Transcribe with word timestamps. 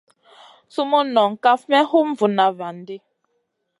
Sumun 0.73 1.07
nong 1.15 1.35
kaf 1.43 1.61
may 1.69 1.85
hum 1.91 2.09
vuna 2.19 2.47
van 2.57 2.77
di. 2.87 2.97